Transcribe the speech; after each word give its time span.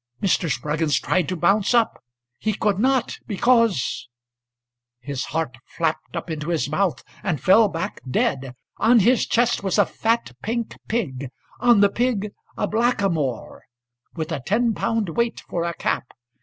Mr. 0.19 0.49
Spruggins 0.51 0.99
tried 0.99 1.29
to 1.29 1.35
bounce 1.35 1.75
up; 1.75 2.01
He 2.39 2.55
could 2.55 2.79
not, 2.79 3.19
because 3.27 4.09
âHis 5.07 5.25
heart 5.25 5.59
flapped 5.63 6.15
up 6.15 6.27
into 6.31 6.49
his 6.49 6.67
mouthAnd 6.69 7.39
fell 7.39 7.67
back 7.67 8.01
dead. 8.09 8.55
On 8.77 9.01
his 9.01 9.27
chest 9.27 9.61
was 9.61 9.77
a 9.77 9.85
fat 9.85 10.31
pink 10.41 10.75
pig, 10.87 11.29
On 11.59 11.81
the 11.81 11.89
pig 11.89 12.33
a 12.57 12.67
blackamoorWith 12.67 13.61
a 14.31 14.41
ten 14.43 14.73
pound 14.73 15.09
weight 15.09 15.43
for 15.47 15.65
a 15.65 15.75
cap. 15.75 16.11